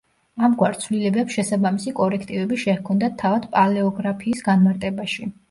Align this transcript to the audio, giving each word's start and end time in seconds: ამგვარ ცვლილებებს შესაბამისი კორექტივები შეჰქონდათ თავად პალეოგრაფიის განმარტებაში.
ამგვარ 0.45 0.77
ცვლილებებს 0.85 1.35
შესაბამისი 1.39 1.93
კორექტივები 1.99 2.59
შეჰქონდათ 2.65 3.15
თავად 3.21 3.47
პალეოგრაფიის 3.53 4.43
განმარტებაში. 4.51 5.31